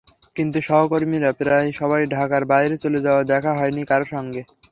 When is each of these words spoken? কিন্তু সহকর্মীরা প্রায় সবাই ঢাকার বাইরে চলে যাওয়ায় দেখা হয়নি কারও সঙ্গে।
কিন্তু 0.35 0.57
সহকর্মীরা 0.61 1.29
প্রায় 1.39 1.69
সবাই 1.71 2.01
ঢাকার 2.15 2.43
বাইরে 2.51 2.75
চলে 2.83 2.99
যাওয়ায় 3.05 3.29
দেখা 3.31 3.51
হয়নি 3.59 3.81
কারও 3.85 4.07
সঙ্গে। 4.13 4.41